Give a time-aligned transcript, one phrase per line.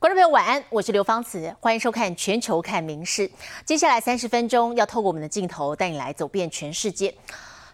[0.00, 3.28] 观众朋友晚安，我是刘芳慈，欢迎收看《全球看名事》。
[3.64, 7.12] 接下来三十分钟要透过我们的镜头带你来走遍全世界。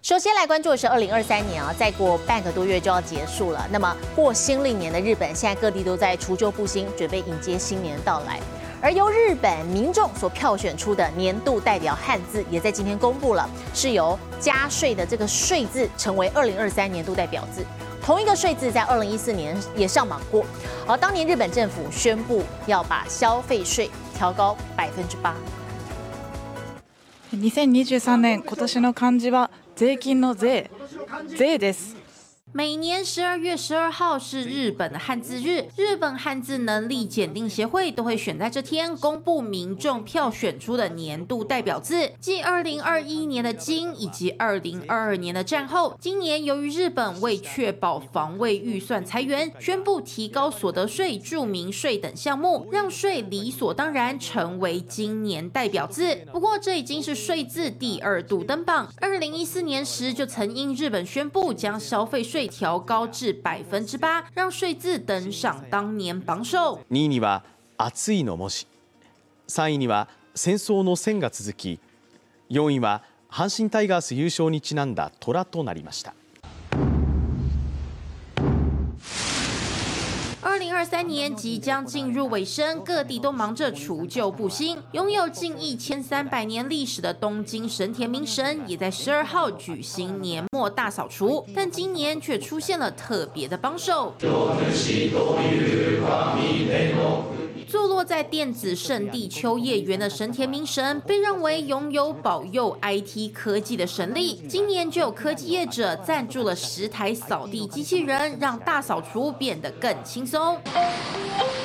[0.01, 3.69] 首先来关注的是二零二三年啊，再过半个多月就要结束了。
[3.71, 8.41] 那么过新历年的日本，现在各地都在除旧布新，准备迎接新年到来。
[8.81, 17.63] 而由日本民众所票选出的年度代表汉字，也在今天公布了，是由加税的这个“税”字成为二零二三年度代表字。
[18.04, 20.46] 同一个税字在二零一四年也上榜过，
[20.88, 25.36] 而当年日本政府宣布要把消费税调高百分之八。
[27.32, 30.72] 二千二十三年今年の漢字は税金の税、
[31.38, 31.96] 税です。
[32.57, 42.13] 每年十二月十二号是日本的汉字日，日本汉字能力检定协会都会选在这天公布民众票选出的年度代表字。
[42.21, 56.15] 继二零二一年的金以及二零二二年的战后，今年由于日本为确保防卫预算裁员，宣布提高所得税、住民税等项目，让税理所当然成为今年代表字。
[56.31, 62.44] 不过这已经是税字第二度登榜，二零一四年时就曾因日本宣布将消费税。
[62.49, 66.57] 调高至百分之八，让税字登上当年榜首。
[66.57, 67.45] 2位には
[67.77, 68.67] 暑いの文字、
[69.49, 71.81] 3位には戦争の線が続き、
[72.51, 76.15] 4位は阪神タイガース優勝にちなんだ虎となりました。
[80.65, 84.79] 零二三年即将进入尾声，各地都忙着除旧布新。
[84.93, 94.15] 拥有近一千三百年历史的东京神田明神，也在十二号举行年末大扫除，但今年却出现了特别的帮手。
[97.75, 104.37] 坐落在电子圣地秋叶原的神田明神，被认为拥有保佑 IT 科技的神力。
[104.49, 110.57] 今年就有科技业者赞助了十台扫地机器人，让大扫除变得更轻松。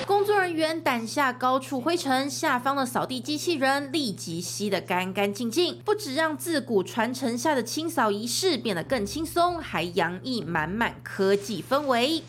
[0.08, 5.78] 工作人员掸下高处灰尘，下方的扫地机器人立即吸得干干净净。
[5.86, 12.23] 不止让自古传承下的清扫仪式变得更轻松，还洋溢满满科技氛围。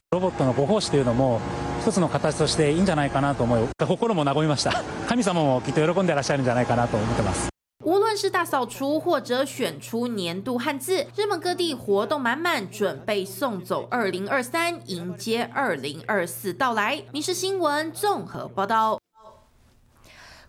[1.82, 7.50] 一つの形としていいんじゃないかなと思い心も和みました神様もきっと喜んでいらっしゃるんじゃないかなと思ってます
[7.84, 18.98] 无论是大扫除，或者选出年度汉字，日本各地活动满满，准备送走二零二三，迎接二零二四到来。《民事新闻》综合报道。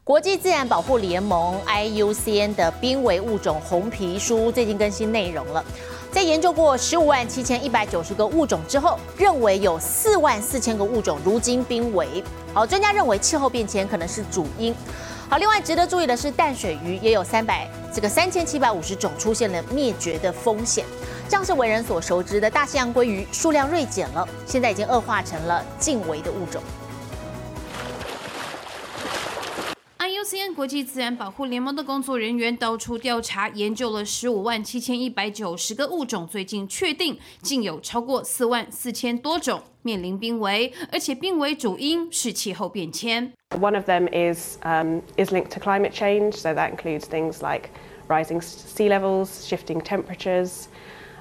[0.02, 5.62] 国际自然保护联盟 IUCN 的濒危物种红皮书最近更新内容了。
[6.11, 12.21] 在研究过十五万七千一百九十个物种之后，认为有四万四千个物种如今濒危。
[12.53, 14.75] 好，专家认为气候变迁可能是主因。
[15.29, 20.85] 好，另外值得注意的是，淡水鱼也有三百这个三千七百五十种出现了灭绝的风险。
[21.29, 26.61] 像是为人所熟知的大西洋鲑鱼数量锐减了，现在已经恶化成了近危的物种。
[30.30, 43.32] IUCN 国际自然保护联盟的工作人员到处调查研究了十五万七千一百九十个物种，最近确定竟有超过四万四千多种面临濒危，而且濒危主因是气候变迁。
[43.58, 47.70] One of them is um, is linked to climate change, so that includes things like
[48.06, 50.68] rising sea levels, shifting temperatures.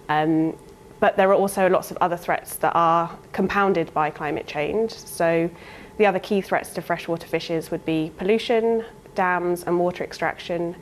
[0.07, 0.53] Um,
[0.99, 4.91] but there are also lots of other threats that are compounded by climate change.
[4.91, 5.49] So
[5.97, 8.83] the other key threats to freshwater fishes would be pollution,
[9.14, 10.74] dams and water extraction,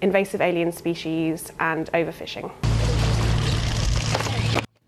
[0.00, 2.50] invasive alien species, and overfishing.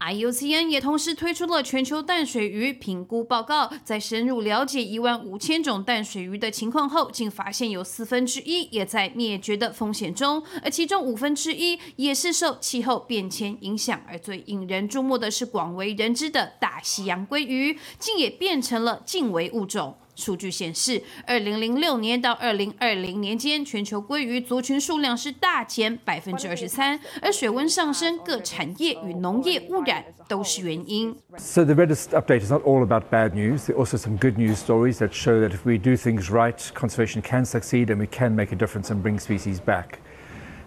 [0.04, 14.02] IUCN 也同时推出了全球淡水鱼评估报告，在深入了解一万五千种淡水鱼的情况后，竟发现有四分之一也在灭绝的风险中，而其中五分之一也是受气候变迁影响。
[14.08, 19.96] 而最引人注目的是广为人知的大西洋鲑鱼，竟也变成了近危物种。
[20.14, 31.16] 数据显示，二零零六年到二零二零年间，全球鲑鱼族群数量是大减百分之二十三，而水温上升、各产业与农业污染都是原因。
[31.38, 33.66] So the latest update is not all about bad news.
[33.66, 36.58] There are also some good news stories that show that if we do things right,
[36.74, 40.00] conservation can succeed and we can make a difference and bring species back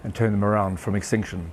[0.03, 1.51] and turn them around from extinction.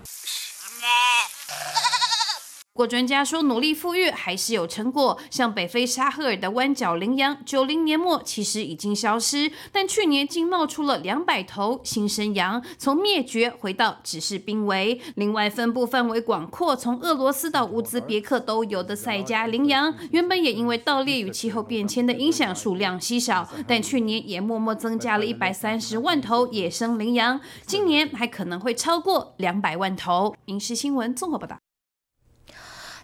[2.74, 5.20] 不过专家说，努力富裕还是有成果。
[5.30, 14.98] 像北非沙赫尔的弯角羚羊，九零年末其实已经消失，但去年竟冒出了两百头新生羊，从灭绝回到只是濒危。
[15.16, 30.34] 另外，分布范围广阔，从俄罗斯到乌兹别克都有的塞加羚羊，原本也因为盗猎与气候变迁的影响，数量稀少，但去年也默默增加了一百三十万头野生羚羊，今年还可能会超过两百万头。
[30.46, 31.58] 影视新闻综合报道。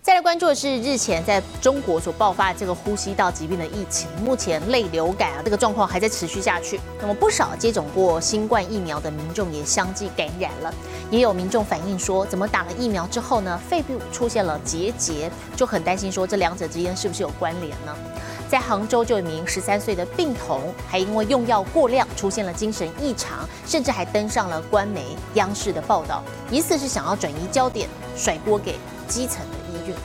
[0.08, 6.80] 再来关注的是日前在中国所爆发这个呼吸道疾病的疫情，目前类流感啊这个状况还在持续下去。
[6.98, 10.72] 那么不少接种过新冠疫苗的民众也相继感染了，
[11.10, 17.94] 也有民众反映说，怎么打了疫苗之后呢，肺部出现了结节，就很担心说这两者之间是不是有关联呢？
[18.48, 28.76] 在杭州，就有一名十三岁的病童，还因为用药过量出现了精神异常，甚至还登上了官媒央视的报道，疑似是想要转移焦点，甩锅给
[29.08, 29.96] 基层的医院。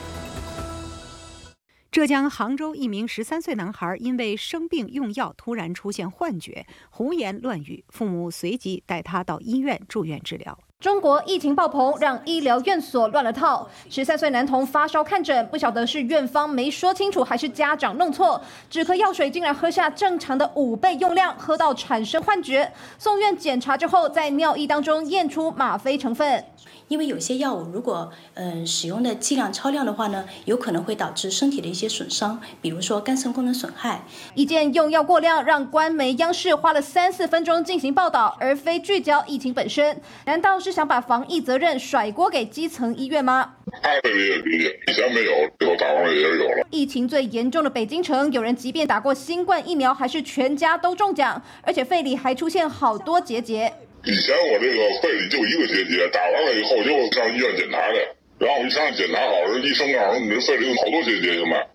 [1.92, 10.58] 浙江杭州一名十三岁男孩因为生病用药突然出现幻觉，胡言乱语，父母随即带他到医院住院治疗。
[10.84, 13.66] 中国疫情爆棚，让医疗院所乱了套。
[13.88, 18.38] 十三岁男童发烧看诊，不晓得是院方没说清楚，还是家长弄错，
[18.68, 22.70] 止咳药水竟然喝下正常的五倍用量，喝到产生幻觉。
[22.98, 26.44] 送院检查之后，在尿液当中验出吗啡成分。
[26.88, 34.04] 因为有些药物如果嗯使用的剂量超量的话呢，有可能会导致身体的一些损伤，比如说肝肾功能损害。
[34.34, 39.98] 一件用药过量，让官媒央视花了三四分钟进行报道，而非聚焦疫情本身。
[40.26, 43.54] 难道是想把防疫责任甩锅给基层医院吗？
[43.80, 46.66] 他可以理解，以前没有，最后打完了也有了。
[46.70, 53.72] 疫情最严重的北京城，有人即便打过新冠疫苗，还是全家都中奖，而且肺里还出现好多结节。
[54.02, 61.66] 以前我这个肺里就一个结节，打完了以后就上医院检查的，然后一上检查好，人医生告诉我你这肺里有好多结节，现在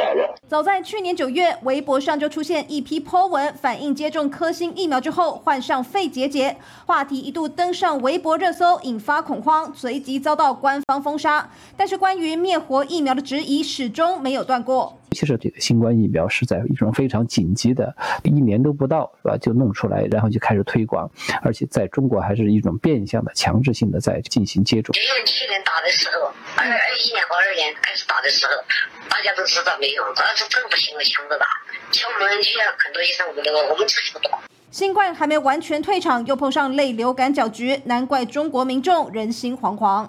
[0.00, 0.34] 来了。
[0.48, 6.56] 早在去年九月，微博上就出现一批 po 文，反映接种科兴疫苗之后患上肺结节，
[6.86, 11.48] 话题一度登上微博热搜，引发恐慌，随即遭到官方封杀。
[11.76, 14.96] 但是关于灭活疫苗的质疑始终没有断过。
[15.12, 21.10] 其实这个新冠疫苗是在一种非常紧急的，一年都不到是吧，就弄出来，然后就开始推广，
[21.42, 24.94] 而且在中国还是一种变相的、强制性的在进行接种。
[24.94, 28.52] 因为去年打的时候，二二一年和二年开始打的时候，
[29.20, 31.44] 大家都知道没用，主要是政府行为强的打，
[31.92, 34.30] 像我们医院很多医生，我们我们自己不懂。
[34.70, 40.08] 新冠还没完全退场，又碰上类流感搅局，难怪中国民众人心惶惶。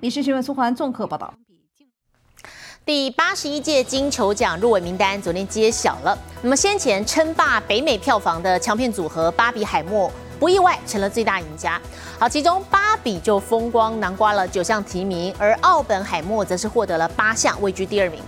[0.00, 1.34] 民事新闻苏环综合报道。
[2.86, 6.16] 第八十一届金球奖入围名单昨天揭晓了。
[6.40, 10.10] 那么先前称霸北美票房的强片组合芭比海默，
[10.40, 11.80] 不意外成了最大赢家。
[12.18, 18.20] 好，其中芭比就风光囊括了九项提名，而奥本海默则是获得了八项，位居第二名。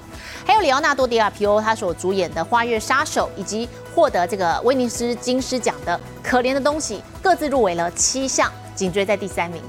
[0.47, 9.62] 还有里奥纳多·迪亚皮欧他所主演的《花月杀手》，以及获得这个威尼斯金狮奖的《可怜的东西》，各自入围了七项，紧追在第三名。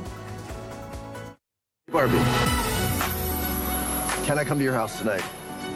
[4.25, 5.21] Can I come to your house tonight?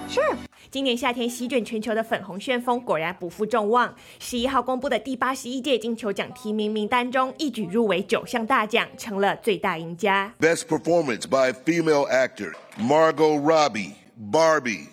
[0.09, 0.38] Sure.
[0.69, 3.94] 今年夏天席卷全球的粉红旋风果然不负众望。
[4.19, 10.33] 十一号公布的第八十一届金球奖提名名单中，一举入围九项大奖，成了最大赢家。
[10.39, 13.92] Best performance by female actor Margot Robbie,
[14.31, 14.88] Barbie.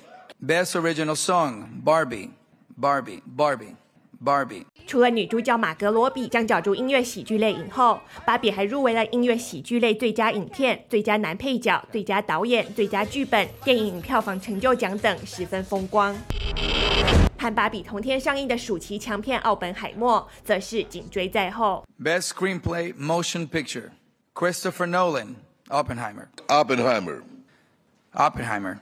[0.44, 2.31] Best original song Barbie,
[2.76, 3.76] Barbie, Barbie.
[4.25, 16.14] Barbie 除了女主角马格罗比将角逐音乐喜剧类影后，芭比还入围了音乐喜剧类最佳影片、最佳男配角、最佳导演、最佳剧本、电影票房成就奖等，十分风光。
[17.38, 21.84] 和芭比同天上映的暑期强片《奥本海默》则是紧追在后。
[22.02, 23.90] Best Screenplay Motion Picture
[24.34, 25.34] Christopher Nolan
[25.69, 27.22] Oppenheimer Oppenheimer
[28.12, 28.78] Oppenheimer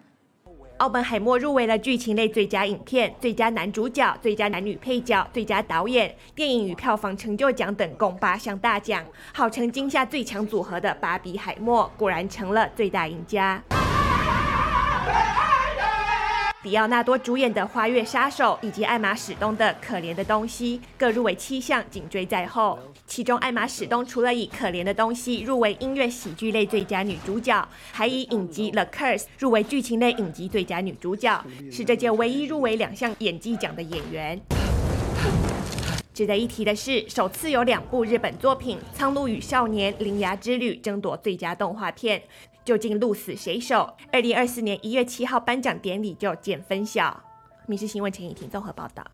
[0.82, 13.62] 奥本海默入围了剧情类最佳影片、最佳男主角、最佳男女配角、最佳导演、电影与票房成就奖等共八项大奖，号称今夏最强组合的芭比海默果然成了最大赢家。
[16.62, 22.78] 迪奥纳多主演的《花月杀手》以及艾玛史东的《可怜的东西》各入围七项，紧追在后。
[23.04, 34.40] 其中，艾玛史东除了以《可怜的东西》入围音乐喜剧类最佳女主角，还以影集《The Curse》入围剧情类影集最佳女主角，是这届唯一入围两项演技奖的演员。
[36.14, 42.22] 值得一提的是，首次有两部日本作品《苍鹭与少年》《铃芽之旅》争夺最佳动画片。
[42.64, 43.96] 究竟鹿死谁手？
[44.12, 47.20] 二零二四年一月七号颁奖典礼就见分晓。
[47.66, 49.04] 民事新闻陈以婷综合报道。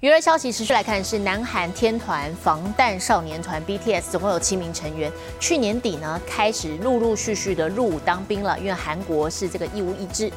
[0.00, 5.12] 娱乐消息持续来看，是南韩天团防弹少年团 BTS，总共有七名成员。
[5.38, 10.28] 去年底呢，开始陆陆续续的入伍当兵了，因为韩国是这个义务役制。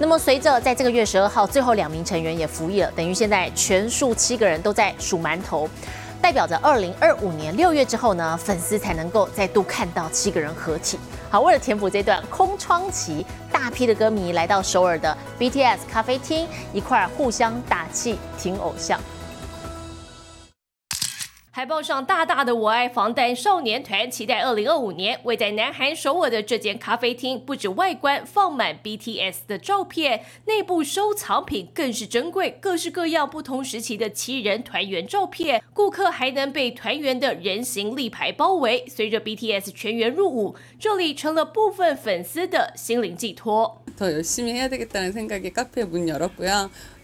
[0.00, 5.70] 那么随着在这个月十二号，最后两名成员也服役了，等于现在全数七个人都在数馒头。
[6.20, 10.98] 代表着二零二五年六月之后呢，粉丝才能够再度看到七个人合体。
[11.32, 19.00] 好，为了填补这段空窗期，大批的歌迷来到首尔的 BTS 咖啡厅，一块互相打气，听偶像。
[21.51, 25.19] 海报上大大的“我爱防弹少年团”，期待二零二五年。
[25.23, 35.63] 位在南韩首尔的这间咖啡厅，不止外观放满 BTS 的照片，内部收藏品更是珍贵，各式各样不同时期的七人团圆照片。
[35.73, 38.85] 顾客还能被团圆的人形立牌包围。
[38.87, 43.81] 随着 BTS 全员入伍，这里成了部分粉丝的心灵寄托。
[43.97, 46.69] 더열심히해야되겠다는생각에카페문열었고요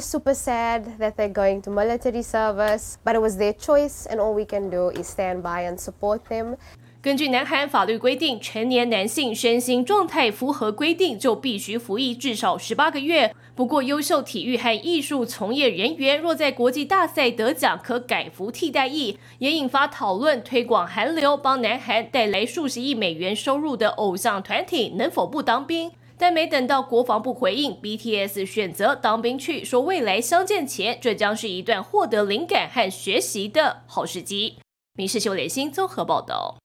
[0.00, 4.34] super sad that they're going to military service, but it was their choice, and all
[4.34, 6.56] we can do is stand by and support them.
[7.02, 13.32] 根据南韩法律规定，成年男性身心状态符合规定，就必须服役至少十八个月。
[13.54, 20.42] 不过，优秀体育和艺术从业人员若在国际大赛得奖，可改服替代役，也引发讨论。
[20.42, 25.92] 推广韩流，帮南韩带来数十亿美元收入的偶像团体，能否不当兵？
[26.18, 34.58] 但没等到国防部回应，BTS 选择当兵去，说未来相见前，这将是一段获得灵感和学习的好时机。
[34.98, 36.56] 民事秀连新综合报道。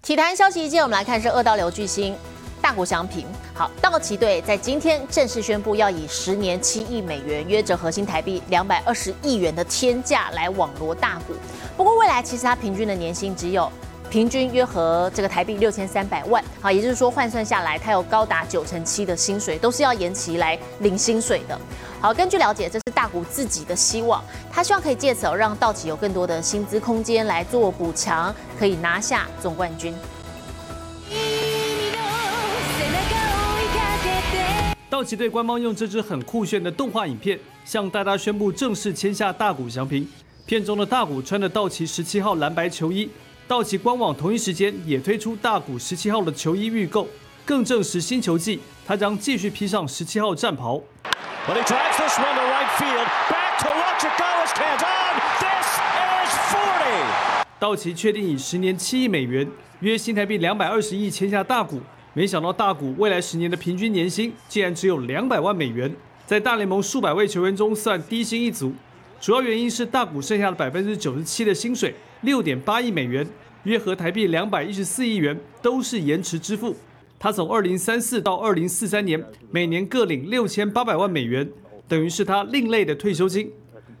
[0.00, 2.16] 体坛消息一，接我们来看是二刀流巨星
[2.62, 3.26] 大谷翔平。
[3.52, 11.34] 好，道奇队在今天正式宣布，要以十年七亿美元，约折合新台币两百二十亿元的天价来网罗大谷。
[11.76, 13.68] 不过未来其实他平均的年薪只有。
[14.10, 21.58] 平均约合这个台币六千三百万，好，也就是说换算下来，他有高达九成七的薪水都是要延期来领薪水的。
[22.00, 29.94] 好，根据了解，这是大谷自己的希望，他希望可以借此让道奇有更多的薪资空间来做补强，可以拿下总冠军。
[34.88, 40.08] 道奇队官方用这支很酷炫的动画影片，向大家宣布正式签下大谷翔平。
[40.46, 43.10] 片中的大谷穿着道奇十七号蓝白球衣。
[43.48, 47.08] 道奇官网同一时间也推出大谷十七号的球衣预购，
[47.46, 50.78] 更证实新球季他将继续披上十七号战袍。
[57.58, 59.48] 道奇确定以十年七亿美元，
[59.80, 61.80] 约新台币两百二十亿签下大谷，
[62.12, 65.90] 没想到大谷未来十年的平均年薪竟然只有两百万美元，
[66.26, 68.74] 在大联盟数百位球员中算低薪一族。
[69.18, 71.94] 主要原因是大谷剩下的百分之九十七的薪水。
[72.22, 73.26] 六点八亿美元，
[73.62, 76.74] 约合台币两百一十四亿元，都是延迟支付。
[77.18, 81.48] 他从二零三四到二零四三年，每年各领六千八百万美元，
[81.86, 83.50] 等于是他另类的退休金。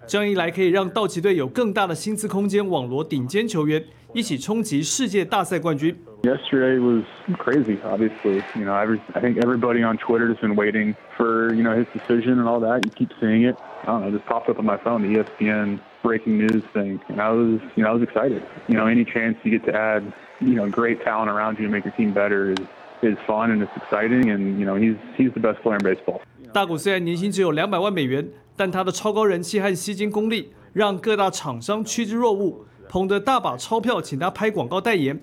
[0.06, 3.84] 这样一来，可以让道奇队有更大的薪资空间，网罗顶尖球员，
[4.14, 5.94] 一起冲击世界大赛冠军。
[6.22, 7.04] Yesterday was
[7.38, 7.78] crazy.
[7.84, 11.76] Obviously, you know, every I think everybody on Twitter has been waiting for you know
[11.76, 12.84] his decision and all that.
[12.84, 13.56] You keep seeing it.
[13.84, 17.20] I don't know, just popped up on my phone, the ESPN breaking news thing, and
[17.20, 18.42] I was you know I was excited.
[18.68, 20.02] You know, any chance you get to add
[20.40, 22.58] you know great talent around you to make your team better is
[23.02, 24.30] is fun and it's exciting.
[24.30, 26.20] And you know, he's he's the best player in baseball.
[26.52, 28.26] 大谷虽然年薪只有两百万美元，
[28.56, 35.20] 但他的超高人气和吸金功力让各大厂商趋之若鹜，捧得大把钞票请他拍广告代言。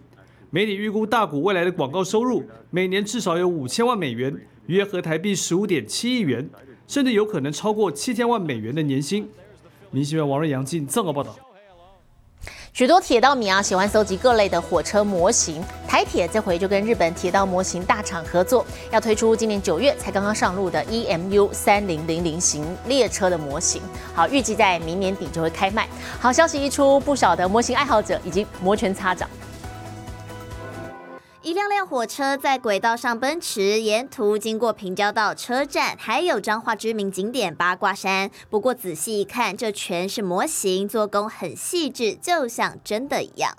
[0.52, 6.48] 媒体预估大股未来的广告收入每年至少有五千万美元，约合台币十五点七亿元，
[6.88, 9.28] 甚至有可能超过七千万美元的年薪。
[9.96, 11.34] 明星王瑞阳进这么报道。
[12.74, 23.82] 许多铁道迷啊喜欢搜集各类的火车模型，台铁这回就跟日本铁道模型大厂合作，要推出今年九月才刚刚上路的 EMU 三零零零型列车的模型。
[24.14, 25.88] 好，预计在明年底就会开卖。
[26.20, 29.30] 好消息一出，不少的模型爱好者已经摩拳擦掌。
[31.46, 38.32] 一辆辆火车在轨道上奔驰，沿途经过平交道车站，还有彰化知名景点八卦山。
[38.50, 43.56] 不过仔细一看，这全是模型，做工很细致，就像真的一样。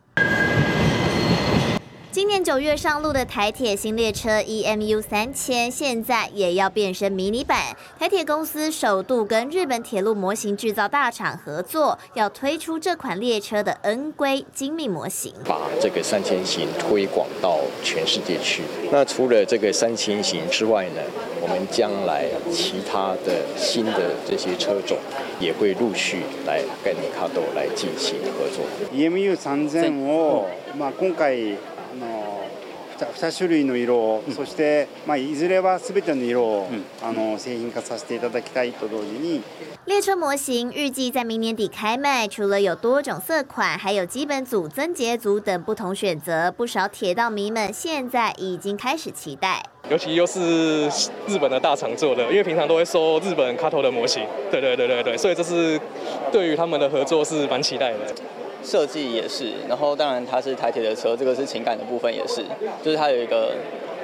[2.15, 7.57] 今年九月上路的台铁新列车 EMU 三千，现在也要变身迷你版。
[7.97, 18.63] 台铁公司首度跟日本铁路模型制造大厂合作，要推出这款列车的 N 规精密模型，把这个三千型推广到全世界去。
[18.91, 21.01] 那除了这个三千型之外呢，
[21.41, 24.97] 我们将来其他的新的这些车种
[25.39, 28.65] 也会陆续来跟卡多来进行合作。
[28.93, 30.47] EMU 三千を
[30.77, 31.55] まあ今回。
[32.98, 36.66] 2種類の色を、そしてまあいずれは全ての色を、
[37.02, 39.42] あの製品化させていただきたいと同時に。
[39.84, 46.50] 列车模型预计在明年底开卖，除了有多种色款，还有基本组、增节组等不同选择。
[46.50, 49.62] 不少铁道迷们现在已经开始期待。
[49.88, 50.88] 尤其又是
[51.28, 55.78] 日本的大厂做的，因为平常都会收日本卡头的模型，对对对对对，所以这是
[56.32, 57.98] 对于他们的合作是蛮期待的。
[58.66, 62.44] 设计也是，然后当然它是台铁的车，这个是情感的部分也是，
[62.82, 63.54] 就是它有一个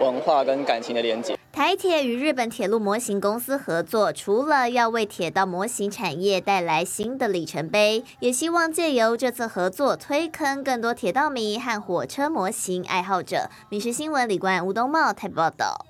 [0.01, 1.37] 文化跟感情的连接。
[1.51, 13.51] 台铁与日本铁路模型公司合作，除了要为铁道模型产业带来新的里程碑，也希望借由这次合作推坑更多铁道迷和火车模型爱好者。
[13.69, 15.85] 民事新闻李冠吴东茂台报道。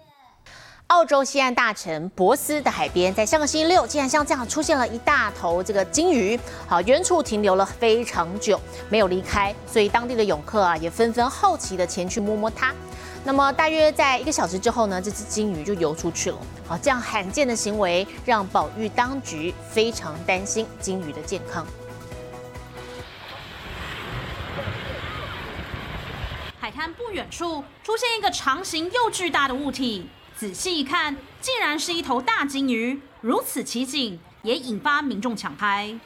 [0.93, 12.75] 澳洲西岸大城博斯的海边，在上个星期六，竟然像这样出现了一大头这个鲸鱼，好，远处停留了非常久，没有离开，所以当地的泳客啊，也纷纷好奇的前去摸摸它。
[13.25, 16.37] 那么大约在一个小时之后呢，这只鲸鱼就游出去了。
[16.69, 21.67] 好，这样罕见的行为让保育当局非常担心鲸鱼的健康。
[26.61, 30.07] 海滩不远处出现一个长形又巨大的物体，
[30.43, 33.01] 仔细一看，竟然是一头大鲸鱼。
[33.21, 35.97] 如此奇景，也引发民众抢拍。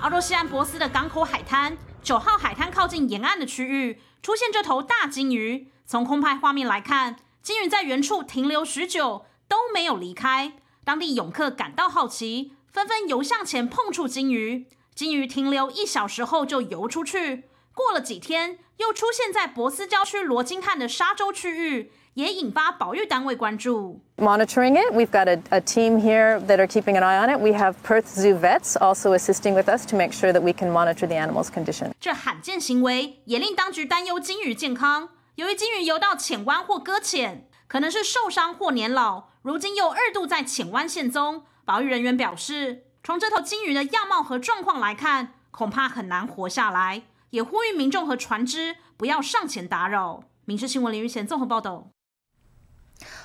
[0.00, 1.78] 澳洲西岸博斯的港口海滩。
[2.02, 5.68] 九号海滩靠近沿岸的区域出现这头大鲸鱼。
[5.86, 10.54] 从空拍画面来看，鲸鱼在原处停留许久都没有离开。
[10.82, 14.66] 当地泳客感到好奇，纷纷游向前碰触鲸鱼。
[14.92, 17.44] 鲸鱼停留一小时后就游出去。
[17.74, 21.92] 过了几天，又出现在博斯郊区罗金汉的沙洲区域。
[22.14, 24.00] 也引发保育单位关注。
[24.18, 27.40] Monitoring it, we've got a, a, team here that are keeping an eye on it.
[27.40, 30.70] We have Perth Zoo vets also assisting with us to make sure that we can
[30.70, 31.90] monitor the animal's condition.
[32.00, 35.08] 这罕见行为也令当局担忧鲸鱼健康。
[35.34, 41.42] 由于鲸鱼游到浅湾或搁浅，可能是受伤或年老，如今又二度在浅湾现踪。
[41.64, 47.02] 保育人员表示，从这头鲸鱼的样貌和状况来看，恐怕很难活下来。
[47.34, 50.22] 也呼吁民众和船只不要上前打扰。
[50.44, 51.88] 民事新闻林玉贤综合报道。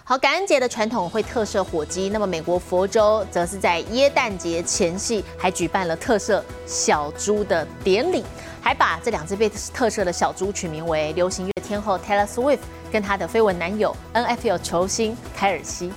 [0.03, 8.23] 好，感恩节的传统会特设火鸡，那么美国佛州则是在耶诞节前夕还举办了特设小猪的典礼，
[8.63, 12.61] 还把这两只被特设的小猪取名为流行乐天后 Taylor Swift
[12.91, 15.93] 跟她的绯闻男友 NFL 球星凯尔西。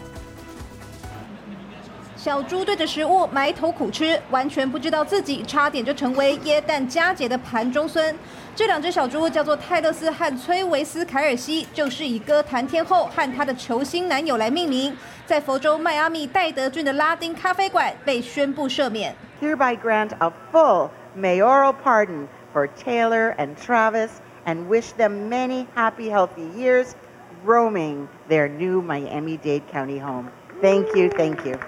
[2.23, 8.15] 小猪对着食物埋头苦吃，完全不知道自己差点就成为耶诞佳节的盘中孙。
[8.55, 14.97] 这两只小猪叫做泰勒斯和崔维斯凯尔西，就是以歌坛天后和她的球星男友来命名。
[15.27, 19.13] 在佛州迈阿密戴德郡的拉丁咖啡馆被宣布赦免。
[19.41, 24.11] Hereby grant a full mayoral pardon for Taylor and Travis
[24.47, 26.93] and wish them many happy, healthy years
[27.45, 30.27] roaming their new Miami-Dade County home.
[30.61, 31.59] Thank you, thank you.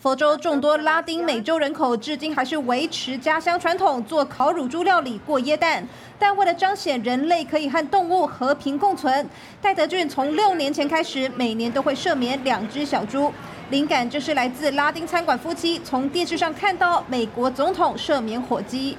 [0.00, 5.86] 佛州众多拉丁美洲人口至今还是维持家乡传统，做烤乳猪料理过耶诞。
[6.18, 9.28] 但为了彰显人类可以和动物和平共存，
[9.60, 13.30] 戴德俊从六年前开始，每年都会赦免两只小猪。
[13.68, 18.96] 灵感就是来自拉丁餐馆夫妻从电视上看到美国总统赦免火鸡。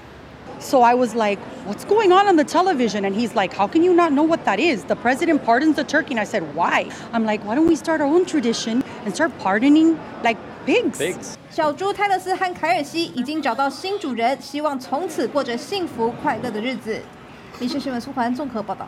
[0.59, 3.05] So I was like, what's going on on the television?
[3.05, 4.83] And he's like, how can you not know what that is?
[4.83, 6.13] The president pardons the turkey.
[6.13, 6.85] And I said, why?
[7.11, 11.33] I'm like, why don't we start our own tradition and start pardoning like pigs?
[11.49, 16.99] 小猪泰勒斯和凯尔西已经找到新主人，希望从此过着幸福快乐的日子。
[17.59, 18.87] 民事新闻苏环综合报道。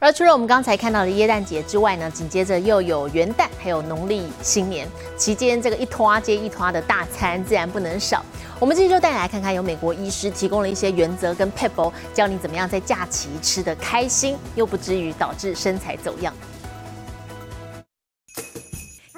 [0.00, 8.22] 而除了我们刚才看到的耶诞节之外呢，紧接着又有元旦，还有农历新年期间，这个一拖接一拖的大餐自然不能少。
[8.60, 16.34] 我们这就带你来看看，有美国医师提供了一些原则跟 pebble，教你怎么样在假期吃得开心，又不至于导致身材走样。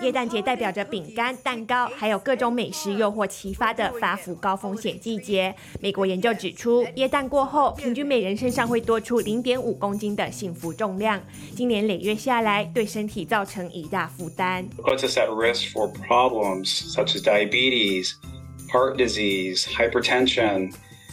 [0.06, 5.52] 耶诞节代表着饼干、蛋糕，还有各种美食诱惑启发的发福高风险季节。
[5.80, 11.20] 美国研究指出，耶诞过后，平均每人身上会多出零点五公斤的幸福重量。
[11.56, 14.64] 今年累月下来，对身体造成一大负担。
[14.76, 18.12] Puts us at risk for problems such as diabetes,
[18.70, 20.70] heart disease, hypertension.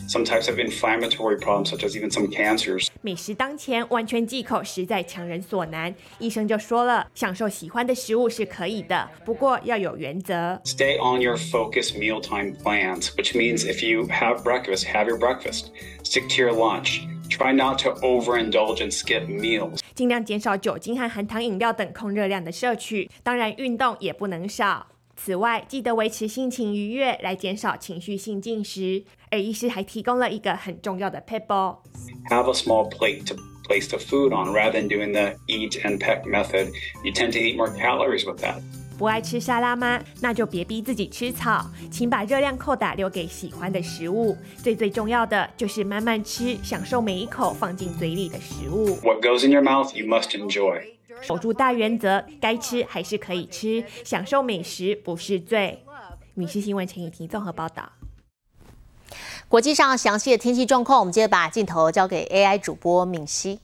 [0.09, 2.89] some types of inflammatory problems, such as even some cancers.
[3.03, 5.95] 美食当前，完全忌口实在强人所难。
[6.19, 10.61] 医生就说了，享受喜欢的食物是可以的，不过要有原则。
[10.65, 15.67] Stay on your focused mealtime plans, which means if you have breakfast, have your breakfast.
[16.03, 17.01] Stick to your lunch.
[17.29, 19.81] Try not to overindulge and skip meals.
[19.95, 24.87] 尽量减少酒精和含糖饮料等控热量的摄取，当然运动也不能少。
[25.16, 29.04] 此外，记得维持心情愉悦，来减少情绪性进食。
[29.30, 31.78] 而医师还提供了一个很重要的 p e b b l e
[32.30, 33.36] have a small plate to
[33.68, 36.68] place the food on rather than doing the eat and peck method.
[37.04, 38.62] You tend to eat more calories with that.
[38.98, 40.00] 不爱吃沙拉吗？
[40.22, 44.38] 那就别逼自己吃草，请把热量扣打留给喜欢的食物。
[44.62, 48.96] 最最重要的就是慢慢吃，享受每一口放进嘴里的食物。
[49.02, 50.93] What goes in your mouth, you must enjoy.
[51.22, 55.84] 守住大原则，该吃还是可以吃，享受美食不是罪。
[56.34, 57.92] 女士新闻陈以婷综合报道。
[59.48, 63.60] 国际上详细的天气状况，我们接着把镜头交给 AI 主播敏熙。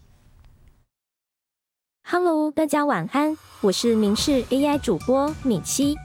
[2.04, 5.96] Hello，大家晚安，我是明视 AI 主播敏熙。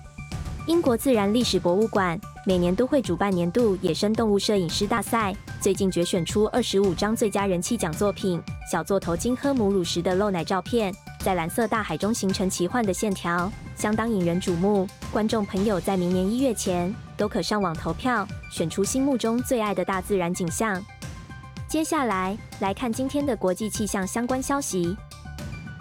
[0.67, 8.43] 英国自然历史博物馆每年都会主办年度野生动物摄影师大赛，最近决选出二十五张最佳人气奖作品。
[8.71, 14.87] 小座头鲸喝母乳时的露奶照片，在蓝色大海中形成奇幻的线条，相当引人瞩目。
[15.11, 20.85] 观众朋友在明年一月前都可上网投票，选出心目中最爱的大自然景象。
[21.67, 24.95] 接下来来看今天的国际气象相关消息。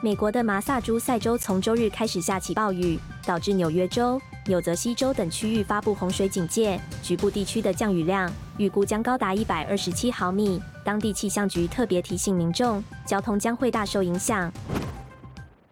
[0.01, 10.61] 美国的麻萨诸塞州从周日开始下起暴雨，导致纽约州、纽泽西州等区域发布洪水警戒，局部地区的降雨量预估将高达一百二十七毫米。
[10.85, 14.49] 当地气象局特别提醒民众，交通将会大受影响。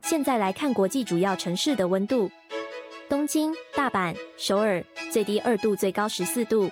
[0.04, 2.30] 现在来看国际主要城市的温度：
[3.08, 6.70] 东京、大阪、首尔最低二度，最高十四度；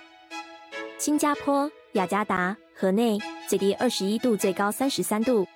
[0.98, 5.46] 新加坡、雅加达、河内最低二十一度，最高三十三度。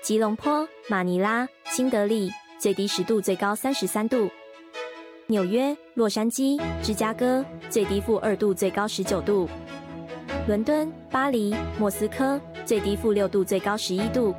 [0.00, 4.28] 吉隆坡、马尼拉、新德里最低十度，最高三十三度；
[5.26, 9.48] 纽约、洛杉矶、芝加哥最低负二度，最高十九度；
[10.46, 14.34] 伦敦、巴黎、莫斯科最低负六度，最高十一度。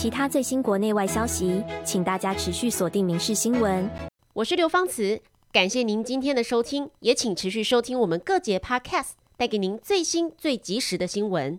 [0.00, 3.84] 其他最新国内外消息，请大家持续锁定《民事新闻》。
[4.32, 11.58] 我是刘芳慈，感谢您今天的收听，也请持续收听我们各节 Podcast，带给您最新最及时的新闻。